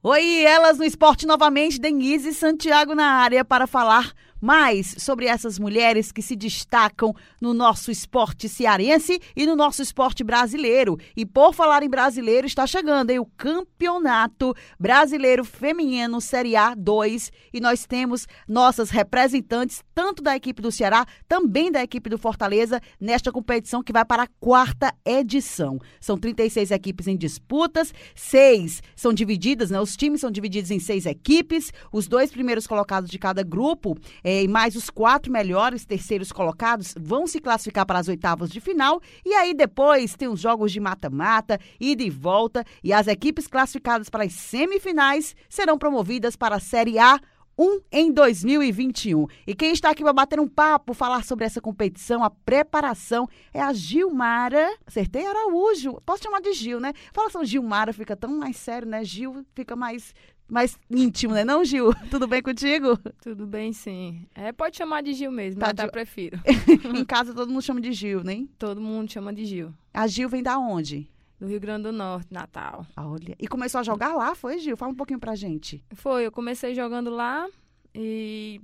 [0.00, 6.12] Oi, elas no esporte novamente, Denise Santiago na área para falar mais sobre essas mulheres
[6.12, 10.98] que se destacam no nosso esporte cearense e no nosso esporte brasileiro.
[11.16, 17.30] E por falar em brasileiro, está chegando aí o Campeonato Brasileiro Feminino Série A 2
[17.52, 22.80] e nós temos nossas representantes, tanto da equipe do Ceará, também da equipe do Fortaleza,
[23.00, 25.78] nesta competição que vai para a quarta edição.
[26.00, 29.80] São 36 equipes em disputas, seis são divididas, né?
[29.80, 33.96] Os times são divididos em seis equipes, os dois primeiros colocados de cada grupo
[34.28, 38.60] é, e mais os quatro melhores terceiros colocados vão se classificar para as oitavas de
[38.60, 39.00] final.
[39.24, 42.62] E aí depois tem os jogos de mata-mata, ida e volta.
[42.84, 47.18] E as equipes classificadas para as semifinais serão promovidas para a Série A
[47.58, 49.26] 1 em 2021.
[49.46, 53.62] E quem está aqui para bater um papo, falar sobre essa competição, a preparação, é
[53.62, 54.68] a Gilmara.
[54.86, 56.02] Acertei Araújo.
[56.04, 56.92] Posso chamar de Gil, né?
[57.14, 59.02] Fala só Gilmara, fica tão mais sério, né?
[59.04, 60.12] Gil fica mais
[60.48, 61.44] mais íntimo, né?
[61.44, 61.92] Não, Gil?
[62.10, 62.98] Tudo bem contigo?
[63.20, 64.26] Tudo bem, sim.
[64.34, 66.40] É, pode chamar de Gil mesmo, tá mas até prefiro.
[66.94, 68.46] em casa todo mundo chama de Gil, né?
[68.58, 69.74] Todo mundo chama de Gil.
[69.92, 71.08] A Gil vem da onde?
[71.38, 72.84] Do Rio Grande do Norte, Natal.
[72.96, 73.36] Olha.
[73.38, 74.76] E começou a jogar lá, foi, Gil?
[74.76, 75.84] Fala um pouquinho pra gente.
[75.92, 77.46] Foi, eu comecei jogando lá
[77.94, 78.60] e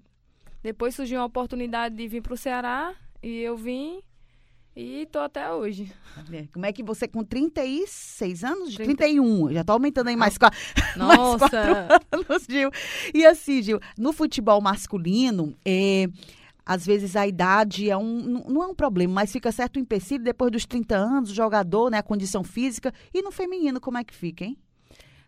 [0.62, 4.02] depois surgiu a oportunidade de vir pro Ceará e eu vim
[4.76, 5.92] e tô até hoje.
[6.52, 8.74] Como é que você, com 36 anos?
[8.74, 8.96] 30...
[8.96, 10.36] 31, já tô aumentando aí mais,
[10.96, 11.38] Nossa.
[11.38, 12.70] mais quatro anos, Gil.
[13.12, 16.08] E assim, Gil, no futebol masculino, é,
[16.66, 20.24] às vezes a idade é um, não é um problema, mas fica certo o empecilho
[20.24, 22.92] depois dos 30 anos, o jogador, né, a condição física.
[23.12, 24.56] E no feminino, como é que fica, hein?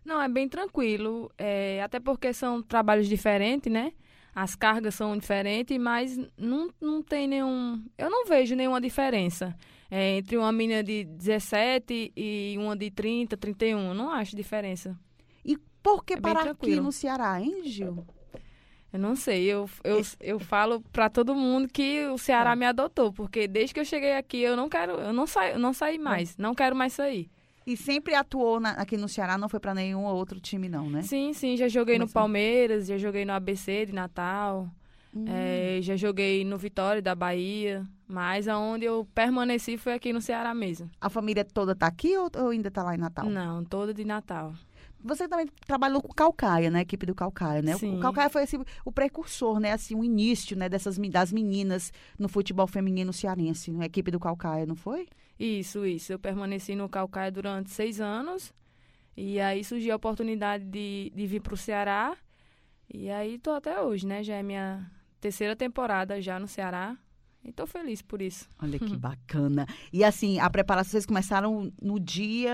[0.03, 3.91] Não, é bem tranquilo, é, até porque são trabalhos diferentes, né?
[4.37, 7.83] As cargas são diferentes, mas não, não tem nenhum.
[7.97, 9.57] Eu não vejo nenhuma diferença
[9.89, 13.95] é, entre uma menina de 17 e uma de 30, 31.
[13.95, 14.95] Não acho diferença.
[15.43, 18.05] E por que é parar aqui no Ceará, hein, Gil?
[18.93, 22.55] Eu não sei, eu, eu, eu falo para todo mundo que o Ceará é.
[22.55, 25.73] me adotou, porque desde que eu cheguei aqui eu não quero, eu não saio, não
[25.73, 27.27] saí mais, não quero mais sair.
[27.67, 31.01] E sempre atuou na, aqui no Ceará, não foi para nenhum outro time, não, né?
[31.01, 31.57] Sim, sim.
[31.57, 34.69] Já joguei no Palmeiras, já joguei no ABC de Natal.
[35.13, 35.25] Hum.
[35.27, 37.85] É, já joguei no Vitória da Bahia.
[38.07, 40.89] Mas aonde eu permaneci foi aqui no Ceará mesmo.
[41.01, 43.25] A família toda tá aqui ou, ou ainda tá lá em Natal?
[43.25, 44.53] Não, toda de Natal.
[45.03, 46.79] Você também trabalhou com o Calcaia, né?
[46.79, 47.75] A equipe do Calcaia, né?
[47.75, 47.97] Sim.
[47.97, 49.73] O Calcaia foi assim, o precursor, né?
[49.73, 50.69] Assim, o início, né?
[50.69, 55.05] Dessas das meninas no futebol feminino cearense, a equipe do Calcaia, não foi?
[55.39, 56.13] Isso, isso.
[56.13, 58.53] Eu permaneci no Calcaia durante seis anos.
[59.15, 62.15] E aí surgiu a oportunidade de, de vir para o Ceará.
[62.91, 64.23] E aí estou até hoje, né?
[64.23, 64.89] Já é minha
[65.19, 66.97] terceira temporada já no Ceará.
[67.47, 68.49] E tô feliz por isso.
[68.61, 69.65] Olha que bacana.
[69.93, 72.51] E assim, a preparação, vocês começaram no dia.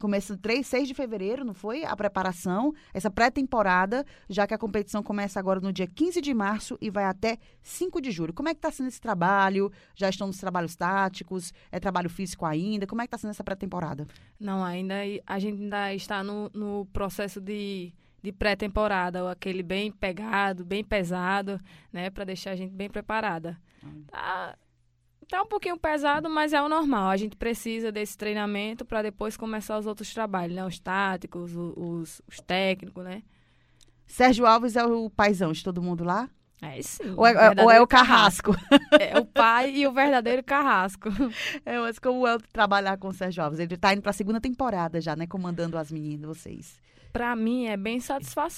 [0.00, 1.84] Começa 3, 6 de fevereiro, não foi?
[1.84, 6.76] A preparação, essa pré-temporada, já que a competição começa agora no dia 15 de março
[6.80, 8.34] e vai até 5 de julho.
[8.34, 9.70] Como é que está sendo esse trabalho?
[9.94, 11.52] Já estão nos trabalhos táticos?
[11.70, 12.88] É trabalho físico ainda?
[12.88, 14.04] Como é que está sendo essa pré-temporada?
[14.40, 20.64] Não, ainda a gente ainda está no, no processo de de pré-temporada, aquele bem pegado,
[20.64, 21.60] bem pesado,
[21.92, 23.56] né, para deixar a gente bem preparada.
[24.10, 24.56] Tá,
[25.28, 27.10] tá um pouquinho pesado, mas é o normal.
[27.10, 30.64] A gente precisa desse treinamento para depois começar os outros trabalhos, né?
[30.64, 33.22] Os táticos, os, os, técnicos, né?
[34.06, 36.28] Sérgio Alves é o paizão de todo mundo lá?
[36.60, 37.14] É sim.
[37.16, 38.52] Ou é, ou é o carrasco?
[38.52, 38.94] carrasco.
[38.98, 41.08] É o pai e o verdadeiro carrasco.
[41.64, 43.60] É, mas como é trabalhar com o Sérgio Alves?
[43.60, 45.26] Ele está indo para a segunda temporada já, né?
[45.26, 46.80] Comandando as meninas, vocês
[47.12, 48.48] para mim é bem satisfa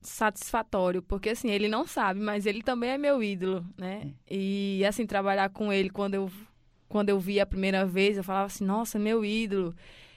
[0.00, 4.12] satisfatório, porque assim, ele não sabe, mas ele também é meu ídolo, né?
[4.28, 4.34] É.
[4.34, 6.30] E assim, trabalhar com ele quando eu
[6.88, 9.74] quando eu vi a primeira vez, eu falava assim, nossa, meu ídolo.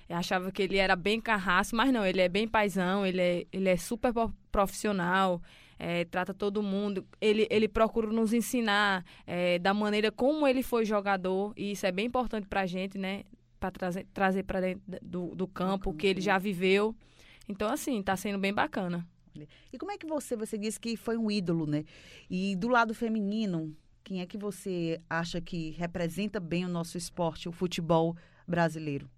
[0.09, 3.45] Eu achava que ele era bem carrasco, mas não, ele é bem paisão, ele é,
[3.51, 4.11] ele é super
[4.51, 5.41] profissional,
[5.79, 7.05] é, trata todo mundo.
[7.19, 11.91] Ele, ele procura nos ensinar é, da maneira como ele foi jogador, e isso é
[11.91, 13.23] bem importante pra gente, né?
[13.57, 16.93] Para trazer, trazer para dentro do, do campo, que ele já viveu.
[17.47, 19.07] Então, assim, está sendo bem bacana.
[19.71, 21.83] E como é que você, você disse que foi um ídolo, né?
[22.29, 27.49] E do lado feminino, quem é que você acha que representa bem o nosso esporte,
[27.49, 28.15] o futebol
[28.47, 29.09] brasileiro?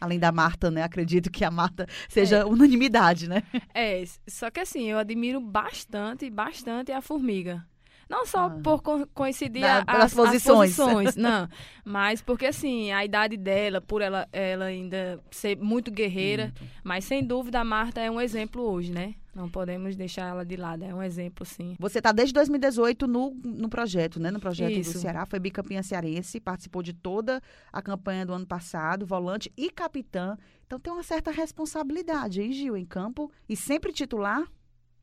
[0.00, 0.82] Além da Marta, né?
[0.82, 2.44] Acredito que a Marta seja é.
[2.44, 3.42] unanimidade, né?
[3.74, 7.66] É, só que assim, eu admiro bastante, bastante a Formiga.
[8.12, 8.50] Não só ah.
[8.50, 10.78] por co coincidir Na, as, posições.
[10.78, 11.48] As posições não.
[11.82, 16.62] Mas porque, assim, a idade dela, por ela, ela ainda ser muito guerreira, muito.
[16.84, 19.14] mas sem dúvida a Marta é um exemplo hoje, né?
[19.34, 21.74] Não podemos deixar ela de lado, é um exemplo, sim.
[21.78, 24.30] Você está desde 2018 no, no projeto, né?
[24.30, 24.92] No projeto Isso.
[24.92, 27.40] do Ceará, foi bicampeã cearense, participou de toda
[27.72, 30.36] a campanha do ano passado, volante e capitã.
[30.66, 34.46] Então tem uma certa responsabilidade, hein, Gil, em campo e sempre titular,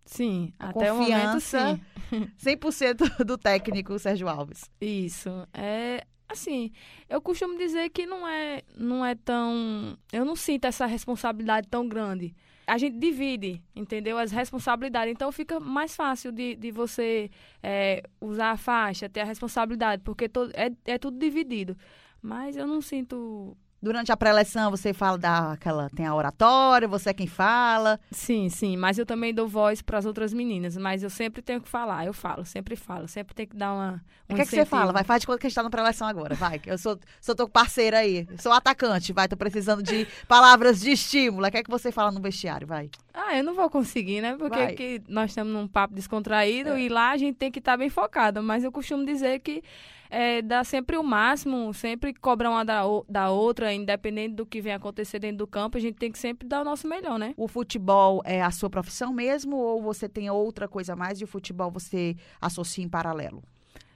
[0.09, 1.79] Sim, A até o momento, sim.
[2.43, 4.63] 100% do técnico Sérgio Alves.
[4.81, 5.29] Isso.
[5.53, 6.71] É assim,
[7.07, 9.95] eu costumo dizer que não é, não é tão.
[10.11, 12.35] Eu não sinto essa responsabilidade tão grande.
[12.65, 14.17] A gente divide, entendeu?
[14.17, 15.11] As responsabilidades.
[15.13, 17.29] Então fica mais fácil de, de você
[17.61, 21.77] é, usar a faixa, ter a responsabilidade, porque to, é, é tudo dividido.
[22.19, 23.55] Mas eu não sinto.
[23.81, 27.99] Durante a pré-eleção, você fala da aquela tem a oratória, você é quem fala.
[28.11, 28.75] Sim, sim.
[28.75, 30.75] Mas eu também dou voz para as outras meninas.
[30.75, 32.05] Mas eu sempre tenho que falar.
[32.05, 33.07] Eu falo, sempre falo.
[33.07, 34.01] Sempre tem que dar uma.
[34.29, 34.91] Um O que é que você fala?
[34.91, 36.59] Vai, faz de conta que a gente tá na pré-eleição agora, vai.
[36.59, 38.27] que Eu sou, sou teu parceiro aí.
[38.37, 39.27] Sou atacante, vai.
[39.27, 41.47] Tô precisando de palavras de estímulo.
[41.47, 42.89] O que é que você fala no vestiário, vai?
[43.13, 44.35] Ah, eu não vou conseguir, né?
[44.37, 46.81] Porque nós estamos num papo descontraído É.
[46.81, 48.41] e lá a gente tem que estar bem focado.
[48.43, 49.63] Mas eu costumo dizer que
[50.11, 54.73] é, dá sempre o máximo, sempre cobrar uma da, da outra, independente do que vem
[54.73, 57.33] acontecer dentro do campo, a gente tem que sempre dar o nosso melhor, né?
[57.37, 61.23] O futebol é a sua profissão mesmo ou você tem outra coisa a mais e
[61.23, 63.43] o futebol você associa em paralelo?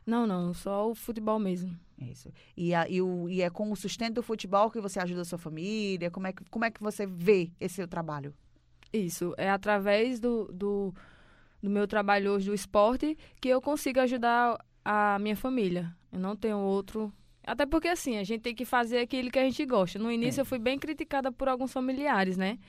[0.05, 1.75] Não, não, só o futebol mesmo.
[1.97, 2.29] Isso.
[2.57, 5.25] E, a- e o- e é com o sustento do futebol que você ajuda a
[5.25, 6.11] sua família?
[6.11, 8.33] Como é que, como é que você vê esse seu trabalho?
[8.93, 10.93] Isso, é através do, do,
[11.61, 15.91] do meu trabalho hoje do esporte que eu consigo ajudar a minha família.
[16.11, 17.11] Eu não tenho outro.
[17.45, 19.97] Até porque, assim, a gente tem que fazer aquilo que a gente gosta.
[19.97, 20.41] No início É.
[20.41, 22.59] eu fui bem criticada por alguns familiares, né?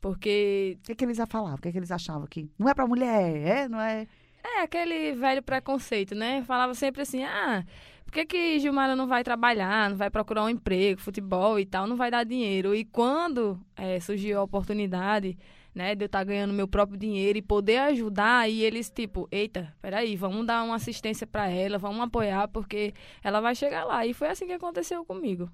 [0.00, 1.54] Porque O que, é que eles falavam?
[1.54, 3.68] O que, é que eles achavam que não é pra mulher, é?
[3.68, 4.06] Não é?
[4.44, 6.42] é aquele velho preconceito, né?
[6.42, 7.64] Falava sempre assim, ah,
[8.04, 11.86] por que, que Gilmara não vai trabalhar, não vai procurar um emprego, futebol e tal,
[11.86, 12.74] não vai dar dinheiro?
[12.74, 15.38] E quando eh, surgiu a oportunidade,
[15.74, 19.74] né, de eu estar ganhando meu próprio dinheiro e poder ajudar, e eles tipo, eita,
[19.80, 22.92] peraí, vamos dar uma assistência para ela, vamos apoiar, porque
[23.22, 24.06] ela vai chegar lá.
[24.06, 25.50] E foi assim que aconteceu comigo.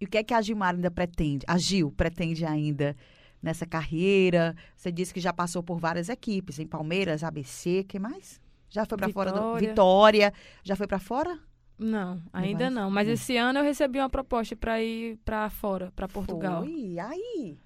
[0.00, 1.44] E o que é que a Gilmar ainda pretende?
[1.48, 2.96] A Gil pretende ainda
[3.42, 4.54] nessa carreira?
[4.76, 8.40] Você disse que já passou por várias equipes, em Palmeiras, ABC, que mais?
[8.70, 10.32] Já foi pra fora do Vitória.
[10.62, 11.38] Já foi pra fora?
[11.78, 12.70] Não, ainda vai?
[12.70, 12.90] não.
[12.90, 13.12] Mas Hum.
[13.12, 16.62] esse ano eu recebi uma proposta para ir para fora, para Portugal.
[16.64, 16.96] Foi.
[16.98, 17.58] Aí.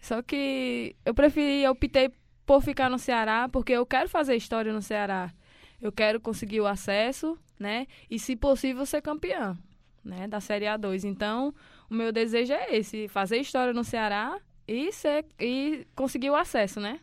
[0.00, 2.10] Só que eu preferi, eu optei
[2.46, 5.32] por ficar no Ceará, porque eu quero fazer história no Ceará.
[5.80, 7.86] Eu quero conseguir o acesso, né?
[8.10, 9.56] E, se possível, ser campeã,
[10.04, 10.26] né?
[10.26, 11.04] Da Série A2.
[11.04, 11.54] Então,
[11.90, 16.80] o meu desejo é esse, fazer história no Ceará e, ser, e conseguir o acesso,
[16.80, 17.00] né?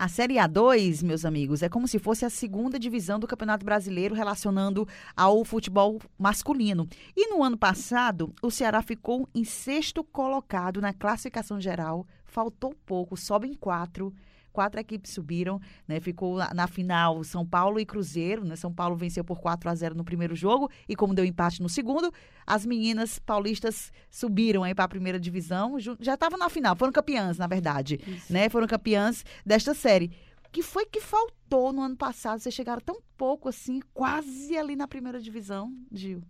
[0.00, 4.14] A Série A2, meus amigos, é como se fosse a segunda divisão do Campeonato Brasileiro
[4.14, 6.88] relacionando ao futebol masculino.
[7.14, 12.06] E no ano passado, o Ceará ficou em sexto colocado na classificação geral.
[12.30, 14.14] Faltou pouco, sobem quatro.
[14.52, 16.00] Quatro equipes subiram, né?
[16.00, 18.56] Ficou na, na final São Paulo e Cruzeiro, né?
[18.56, 21.68] São Paulo venceu por 4 a 0 no primeiro jogo e como deu empate no
[21.68, 22.12] segundo,
[22.44, 27.38] as meninas paulistas subiram aí para a primeira divisão, já estavam na final, foram campeãs,
[27.38, 28.48] na verdade né?
[28.48, 30.10] Foram campeãs desta série.
[30.44, 32.40] O que foi que faltou no ano passado?
[32.40, 36.22] Vocês chegaram tão pouco assim, quase ali na primeira divisão, Gil.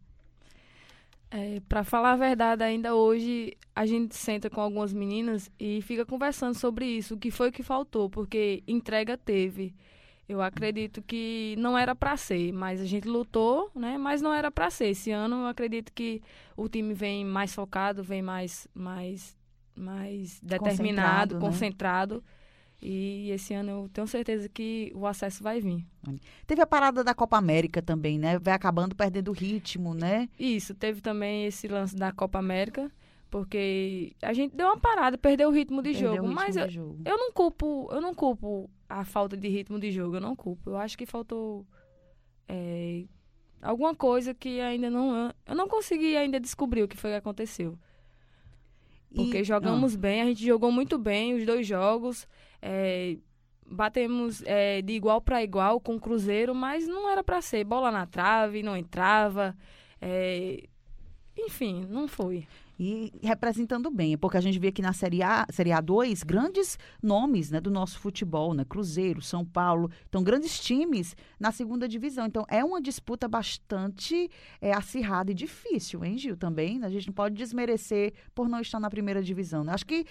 [1.31, 6.05] É, para falar a verdade, ainda hoje a gente senta com algumas meninas e fica
[6.05, 9.73] conversando sobre isso, o que foi que faltou, porque entrega teve.
[10.29, 13.99] Eu acredito que não era para ser, mas a gente lutou, né?
[13.99, 14.87] Mas não era para ser.
[14.89, 16.23] Esse ano eu acredito que
[16.57, 19.37] o time vem mais focado, vem mais mais
[19.75, 22.23] mais determinado, Concentrado, né?
[22.83, 25.85] E esse ano eu tenho certeza que o acesso vai vir.
[26.47, 28.39] Teve a parada da Copa América também, né?
[28.39, 30.29] Vai acabando perdendo o ritmo, né?
[30.39, 32.91] Isso, teve também esse lance da Copa América,
[33.31, 36.23] porque a gente deu uma parada, perdeu o ritmo de Perdeu jogo.
[36.29, 36.99] ritmo Mas eu, jogo.
[37.05, 40.71] eu não culpo, eu não culpo a falta de ritmo de jogo, eu não culpo.
[40.71, 41.67] Eu acho que faltou
[42.49, 43.05] é,
[43.61, 45.33] alguma coisa que ainda não.
[45.47, 47.79] Eu não consegui ainda descobrir o que foi que aconteceu.
[49.15, 52.27] Porque E- jogamos bem, a gente jogou muito bem os dois jogos.
[52.63, 53.17] É,
[53.67, 57.65] batemos é, de igual para igual com o Cruzeiro, mas não era para ser.
[57.65, 59.57] Bola na trave, não entrava.
[60.01, 60.65] é,
[61.37, 62.47] enfim, não foi.
[62.83, 67.51] E representando bem, porque a gente vê aqui na Série A, Série A2, grandes nomes
[67.51, 68.65] né, do nosso futebol, né?
[68.65, 72.25] Cruzeiro, São Paulo, então grandes times na segunda divisão.
[72.25, 74.31] Então é uma disputa bastante
[74.63, 76.39] é, acirrada e difícil, hein, Gil?
[76.39, 76.83] Também.
[76.83, 79.63] A gente não pode desmerecer por não estar na primeira divisão.
[79.63, 79.75] Né?
[79.75, 80.07] Acho que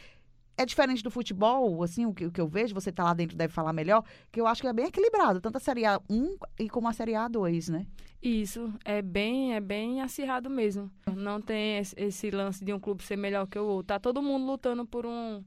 [0.60, 3.38] é diferente do futebol, assim, o que, o que eu vejo, você tá lá dentro
[3.38, 6.70] deve falar melhor, que eu acho que é bem equilibrado, tanto a Série A1 e
[6.70, 7.88] como a Série A2, né?
[8.22, 10.92] Isso, é bem, é bem acirrado mesmo.
[11.16, 13.88] Não tem esse, lance de um clube ser melhor que o outro.
[13.88, 15.42] Tá todo mundo lutando por um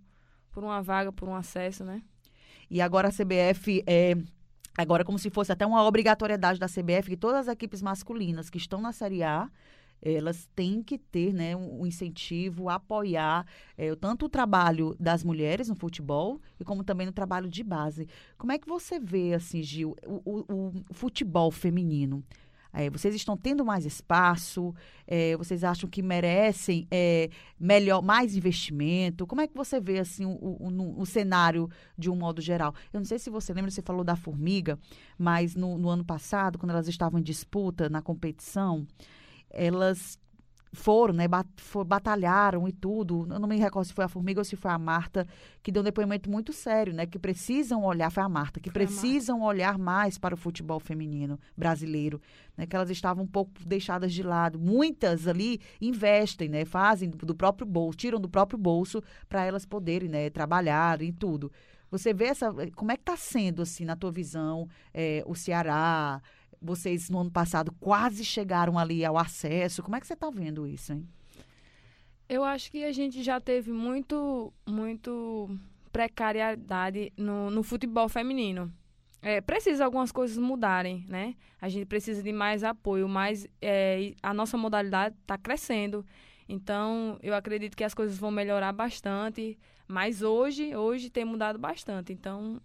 [0.50, 2.02] por uma vaga, por um acesso, né?
[2.70, 4.14] E agora a CBF é
[4.76, 8.56] agora como se fosse até uma obrigatoriedade da CBF que todas as equipes masculinas que
[8.56, 9.50] estão na Série A
[10.02, 13.46] elas têm que ter né, um incentivo, apoiar
[13.78, 18.08] é, tanto o trabalho das mulheres no futebol e como também no trabalho de base.
[18.36, 22.24] Como é que você vê, assim, Gil, o, o, o futebol feminino?
[22.72, 24.74] É, vocês estão tendo mais espaço?
[25.06, 26.88] É, vocês acham que merecem
[27.60, 29.26] melhor, mais investimento?
[29.26, 31.68] Como é que você vê assim o, o, o, cenário
[31.98, 32.74] de um modo geral?
[32.92, 34.78] Eu não sei se você lembra, você falou da formiga,
[35.18, 38.86] mas no, no ano passado, quando elas estavam em disputa na competição,
[39.52, 40.18] elas
[40.72, 43.26] foram, né, bat, for, batalharam e tudo.
[43.30, 45.26] Eu não me recordo se foi a Formiga ou se foi a Marta,
[45.62, 48.80] que deu um depoimento muito sério, né, que precisam olhar, foi a Marta, que foi
[48.80, 49.48] precisam Marta.
[49.48, 52.20] olhar mais para o futebol feminino brasileiro,
[52.56, 54.58] né, que elas estavam um pouco deixadas de lado.
[54.58, 60.08] Muitas ali investem, né, fazem do próprio bolso, tiram do próprio bolso para elas poderem,
[60.08, 61.52] né, trabalhar e tudo.
[61.90, 66.22] Você vê essa, como é que está sendo, assim, na tua visão, é, o Ceará,
[66.62, 69.82] vocês no ano passado quase chegaram ali ao acesso.
[69.82, 71.08] Como é que você está vendo isso, hein?
[72.28, 75.50] Eu acho que a gente já teve muito, muito
[75.92, 78.72] precariedade no, no futebol feminino.
[79.20, 81.34] É, precisa algumas coisas mudarem, né?
[81.60, 86.04] A gente precisa de mais apoio, mas é, a nossa modalidade está crescendo.
[86.48, 89.58] Então, eu acredito que as coisas vão melhorar bastante.
[89.86, 92.12] Mas hoje, hoje tem mudado bastante.
[92.12, 92.60] Então,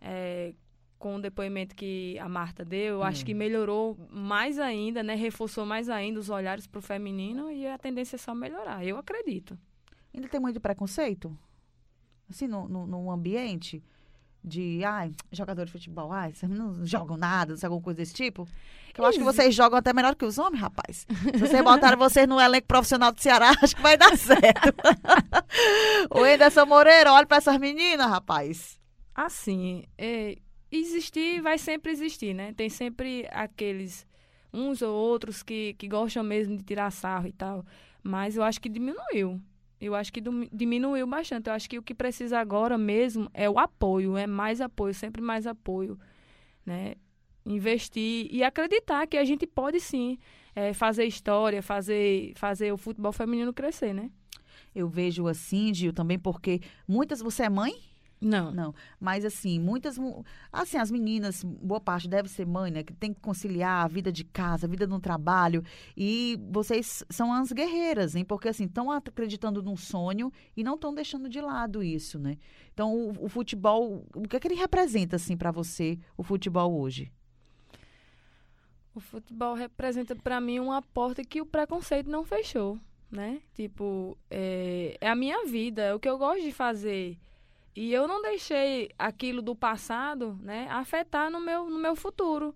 [0.00, 0.52] é,
[0.98, 3.02] com o depoimento que a Marta deu, hum.
[3.02, 5.14] acho que melhorou mais ainda, né?
[5.14, 8.84] Reforçou mais ainda os olhares para o feminino e a tendência é só melhorar.
[8.84, 9.58] Eu acredito.
[10.14, 11.36] Ainda tem muito preconceito?
[12.28, 13.82] Assim, no, no, no ambiente
[14.42, 18.14] de, ai, jogador de futebol, ai, vocês não jogam nada, não sei, alguma coisa desse
[18.14, 18.48] tipo?
[18.94, 21.06] Que eu acho que vocês jogam até melhor que os homens, rapaz.
[21.08, 24.74] Se vocês botarem vocês no elenco profissional do Ceará, acho que vai dar certo.
[26.10, 28.80] o Anderson Moreira, olha para essas meninas, rapaz.
[29.14, 30.38] Assim, é,
[30.70, 32.52] existir vai sempre existir, né?
[32.52, 34.06] Tem sempre aqueles
[34.52, 37.64] uns ou outros que, que gostam mesmo de tirar sarro e tal.
[38.02, 39.40] Mas eu acho que diminuiu.
[39.80, 41.48] Eu acho que diminuiu bastante.
[41.48, 45.20] Eu acho que o que precisa agora mesmo é o apoio, é mais apoio, sempre
[45.20, 45.98] mais apoio,
[46.64, 46.94] né?
[47.44, 50.18] Investir e acreditar que a gente pode sim
[50.54, 54.10] é, fazer história, fazer, fazer o futebol feminino crescer, né?
[54.74, 57.20] Eu vejo assim, Gil, também porque muitas.
[57.20, 57.74] Você é mãe?
[58.20, 58.50] Não.
[58.50, 58.74] Não.
[58.98, 59.98] Mas, assim, muitas.
[60.50, 62.82] Assim, as meninas, boa parte deve ser mãe, né?
[62.82, 65.62] Que tem que conciliar a vida de casa, a vida no trabalho.
[65.96, 68.24] E vocês são as guerreiras, hein?
[68.24, 72.38] Porque, assim, estão acreditando num sonho e não estão deixando de lado isso, né?
[72.72, 74.06] Então, o, o futebol.
[74.14, 77.12] O que é que ele representa, assim, para você, o futebol hoje?
[78.94, 82.78] O futebol representa para mim uma porta que o preconceito não fechou,
[83.10, 83.42] né?
[83.52, 87.18] Tipo, é, é a minha vida, é o que eu gosto de fazer.
[87.76, 92.54] E eu não deixei aquilo do passado, né, afetar no meu, no meu futuro.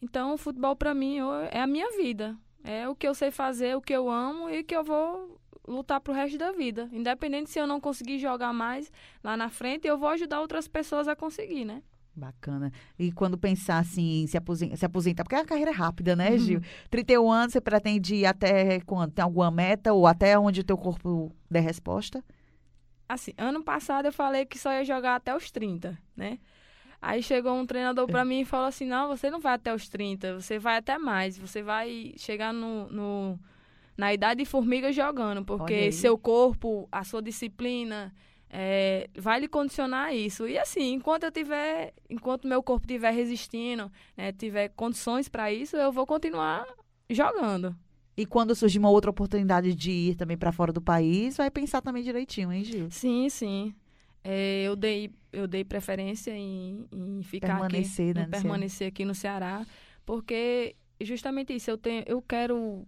[0.00, 1.18] Então, o futebol para mim
[1.50, 2.36] é a minha vida.
[2.62, 6.00] É o que eu sei fazer, o que eu amo e que eu vou lutar
[6.00, 6.88] pro resto da vida.
[6.92, 8.90] Independente se eu não conseguir jogar mais
[9.22, 11.82] lá na frente, eu vou ajudar outras pessoas a conseguir, né?
[12.16, 12.72] Bacana.
[12.98, 16.38] E quando pensar assim em se aposentar, se aposentar, porque a carreira é rápida, né,
[16.38, 16.58] Gil?
[16.58, 16.64] Uhum.
[16.88, 19.10] 31 anos, você pretende ir até quando?
[19.10, 22.24] Tem alguma meta ou até onde o teu corpo der resposta?
[23.08, 26.38] Assim, ano passado eu falei que só ia jogar até os 30, né?
[27.00, 29.88] Aí chegou um treinador para mim e falou assim: não, você não vai até os
[29.88, 33.38] 30, você vai até mais, você vai chegar no, no
[33.96, 38.12] na idade de formiga jogando, porque seu corpo, a sua disciplina.
[38.56, 40.46] É, vai lhe condicionar isso.
[40.46, 45.76] E assim, enquanto eu tiver, enquanto meu corpo estiver resistindo, né, tiver condições para isso,
[45.76, 46.64] eu vou continuar
[47.10, 47.74] jogando.
[48.16, 51.80] E quando surgir uma outra oportunidade de ir também para fora do país, vai pensar
[51.80, 52.90] também direitinho, hein, Gil?
[52.90, 53.74] Sim, sim.
[54.22, 59.04] É, eu dei eu dei preferência em, em ficar permanecer, aqui, né, em permanecer aqui
[59.04, 59.66] no Ceará,
[60.06, 62.86] porque justamente isso eu tenho eu quero,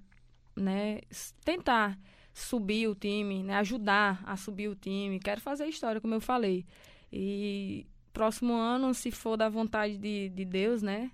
[0.54, 1.00] né,
[1.44, 1.98] tentar
[2.32, 6.64] subir o time, né, ajudar a subir o time, quero fazer história, como eu falei.
[7.12, 11.10] E próximo ano, se for da vontade de, de Deus, né,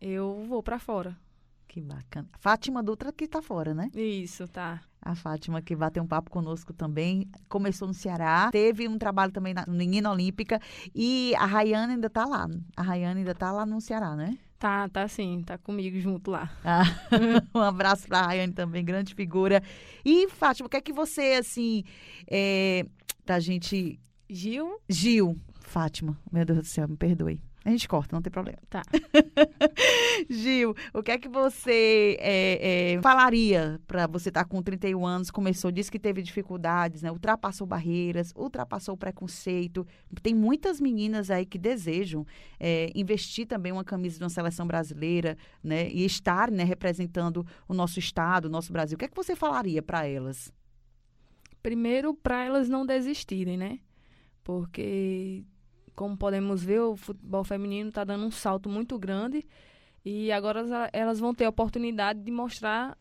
[0.00, 1.16] eu vou para fora.
[1.78, 2.28] Que bacana.
[2.40, 3.88] Fátima Dutra que está fora, né?
[3.94, 4.80] Isso, tá.
[5.00, 7.30] A Fátima que vai ter um papo conosco também.
[7.48, 10.60] Começou no Ceará, teve um trabalho também na Menina Olímpica
[10.92, 12.48] e a Rayane ainda está lá.
[12.76, 14.36] A Rayane ainda está lá no Ceará, né?
[14.58, 16.50] Tá, tá sim, tá comigo junto lá.
[16.64, 16.82] Ah,
[17.54, 19.62] um abraço para a Rayane também, grande figura.
[20.04, 21.84] E Fátima, o que é que você, assim,
[22.28, 22.84] é,
[23.24, 24.00] pra gente...
[24.28, 24.80] Gil?
[24.88, 27.40] Gil, Fátima, meu Deus do céu, me perdoe.
[27.64, 28.58] A gente corta, não tem problema.
[28.70, 28.82] Tá.
[30.30, 35.04] Gil, o que é que você é, é, falaria para você estar tá com 31
[35.04, 37.10] anos, começou, disse que teve dificuldades, né?
[37.10, 39.86] Ultrapassou barreiras, ultrapassou o preconceito.
[40.22, 42.24] Tem muitas meninas aí que desejam
[42.58, 45.90] é, investir também uma camisa de uma seleção brasileira, né?
[45.90, 48.94] E estar né, representando o nosso estado, o nosso Brasil.
[48.96, 50.52] O que é que você falaria para elas?
[51.62, 53.80] Primeiro, para elas não desistirem, né?
[54.44, 55.44] Porque
[55.98, 59.44] como podemos ver, o futebol feminino está dando um salto muito grande
[60.04, 62.96] e agora elas vão ter a oportunidade de mostrar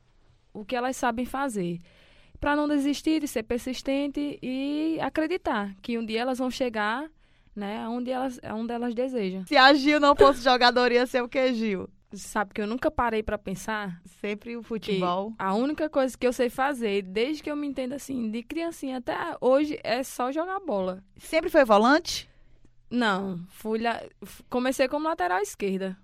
[0.52, 1.80] o que elas sabem fazer.
[2.40, 7.08] Para não desistir, de ser persistente e acreditar que um dia elas vão chegar
[7.56, 9.46] né, onde elas, onde elas desejam.
[9.46, 11.88] Se a Gil não fosse jogadora, ia ser o que, Gil?
[12.14, 14.02] Sabe que eu nunca parei para pensar.
[14.20, 15.34] Sempre o futebol.
[15.38, 18.98] A única coisa que eu sei fazer, desde que eu me entendo assim, de criancinha
[18.98, 21.04] até hoje, é só jogar bola.
[21.16, 22.28] Sempre foi volante?
[22.90, 24.02] Não, fui lá,
[24.50, 25.98] comecei como lateral esquerda.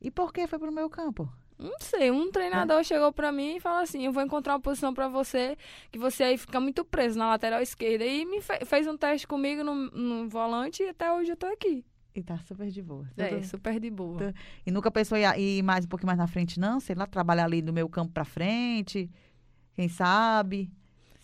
[0.00, 1.32] E por que foi pro meu campo?
[1.58, 2.84] Não sei, um treinador é.
[2.84, 5.56] chegou para mim e falou assim: "Eu vou encontrar uma posição para você
[5.90, 8.04] que você aí fica muito preso na lateral esquerda".
[8.04, 11.46] E me fe fez um teste comigo no, no, volante e até hoje eu tô
[11.46, 11.84] aqui.
[12.14, 13.08] E tá super de boa.
[13.16, 14.34] É, super de boa.
[14.66, 16.80] E nunca pensou em ir mais um pouquinho mais na frente não?
[16.80, 19.08] Sei lá, trabalhar ali no meu campo para frente,
[19.74, 20.70] quem sabe?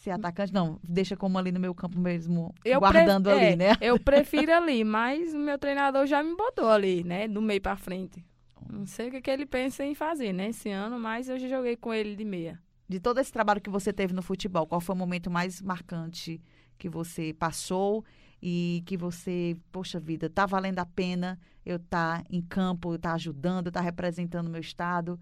[0.08, 3.72] Ser atacante, não, deixa como ali no meu campo mesmo, eu guardando ali, é, né?
[3.80, 7.76] Eu prefiro ali, mas o meu treinador já me botou ali, né, do meio para
[7.76, 8.24] frente.
[8.70, 11.48] Não sei o que, que ele pensa em fazer, né, esse ano, mas eu já
[11.48, 12.58] joguei com ele de meia.
[12.88, 16.40] De todo esse trabalho que você teve no futebol, qual foi o momento mais marcante
[16.78, 18.04] que você passou
[18.40, 23.10] e que você, poxa vida, tá valendo a pena eu estar tá em campo, estar
[23.10, 25.20] tá ajudando, estar tá representando o meu estado?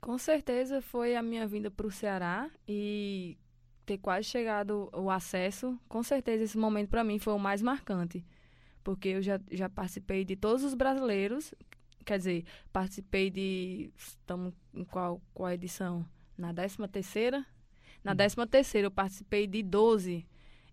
[0.00, 3.36] Com certeza foi a minha vinda para o Ceará e
[3.84, 5.78] ter quase chegado o acesso.
[5.88, 8.24] Com certeza esse momento para mim foi o mais marcante,
[8.84, 11.54] porque eu já, já participei de todos os brasileiros,
[12.04, 16.06] quer dizer, participei de estamos em qual qual edição?
[16.36, 17.44] Na 13 terceira?
[18.04, 18.46] Na 13 hum.
[18.46, 20.26] terceira eu participei de 12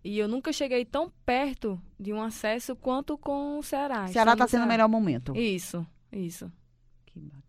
[0.04, 4.06] e eu nunca cheguei tão perto de um acesso quanto com o Ceará.
[4.08, 5.34] Ceará está sendo o melhor momento.
[5.34, 6.52] Isso, isso.
[7.06, 7.43] Que bacana.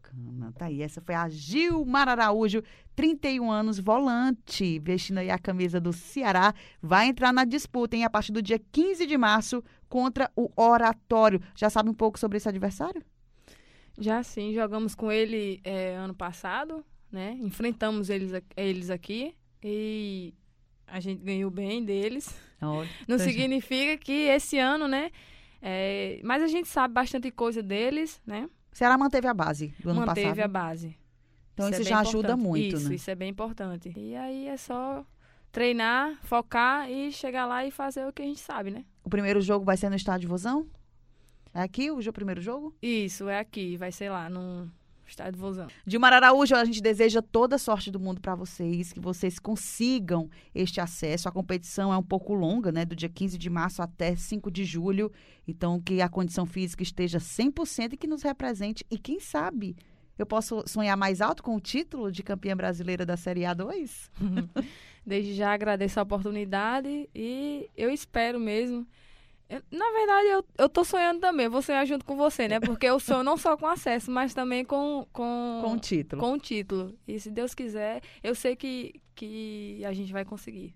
[0.58, 2.64] Tá aí, essa foi a Gilmar Araújo,
[2.96, 6.54] 31 anos, volante, vestindo aí a camisa do Ceará.
[6.82, 11.42] Vai entrar na disputa, hein, a partir do dia 15 de março contra o Oratório.
[11.56, 13.04] Já sabe um pouco sobre esse adversário?
[13.98, 17.38] Já sim, jogamos com ele é, ano passado, né?
[17.42, 20.34] Enfrentamos eles, eles aqui e
[20.88, 22.34] a gente ganhou bem deles.
[23.08, 25.12] Não significa que esse ano, né?
[25.62, 28.50] É, mas a gente sabe bastante coisa deles, né?
[28.76, 30.28] Ceará manteve a base do ano manteve passado.
[30.28, 30.98] Manteve a base.
[31.54, 32.96] Então isso, isso é já ajuda muito, isso, né?
[32.96, 33.94] Isso é bem importante.
[33.96, 35.06] E aí é só
[35.50, 38.84] treinar, focar e chegar lá e fazer o que a gente sabe, né?
[39.02, 40.68] O primeiro jogo vai ser no estádio Vozão?
[41.54, 42.76] É aqui o primeiro jogo?
[42.82, 43.78] Isso, é aqui.
[43.78, 44.70] Vai ser lá, no
[45.10, 45.68] estádio Vozão.
[45.86, 50.30] Dilmar Araújo, a gente deseja toda a sorte do mundo para vocês, que vocês consigam
[50.54, 51.28] este acesso.
[51.28, 52.86] A competição é um pouco longa, né?
[52.86, 55.12] Do dia 15 de março até 5 de julho.
[55.48, 58.86] Então, que a condição física esteja 100% e que nos represente.
[58.90, 59.76] E quem sabe
[60.18, 64.10] eu posso sonhar mais alto com o título de campeã brasileira da Série A2?
[65.06, 68.88] Desde já agradeço a oportunidade e eu espero mesmo.
[69.72, 72.60] Na verdade, eu, eu tô sonhando também, eu vou sonhar junto com você, né?
[72.60, 76.22] Porque eu sonho não só com acesso, mas também com, com, com o título.
[76.22, 76.96] Com o título.
[77.08, 80.74] E se Deus quiser, eu sei que, que a gente vai conseguir.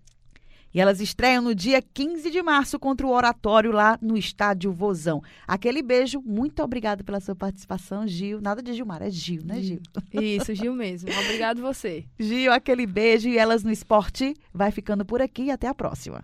[0.72, 5.24] E elas estreiam no dia 15 de março contra o Oratório lá no Estádio Vozão.
[5.48, 8.40] Aquele beijo, muito obrigada pela sua participação, Gil.
[8.40, 9.82] Nada de Gilmar, é Gil, né, Gil?
[10.14, 11.10] Isso, Gil mesmo.
[11.24, 12.06] Obrigado você.
[12.20, 16.24] Gil, aquele beijo e elas no esporte vai ficando por aqui e até a próxima.